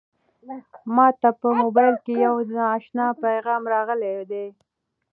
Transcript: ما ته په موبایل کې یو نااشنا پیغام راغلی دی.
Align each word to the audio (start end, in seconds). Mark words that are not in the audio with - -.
ما 0.95 1.07
ته 1.21 1.29
په 1.39 1.47
موبایل 1.61 1.95
کې 2.05 2.13
یو 2.25 2.35
نااشنا 2.55 3.07
پیغام 3.23 3.61
راغلی 3.73 4.15
دی. 4.31 4.45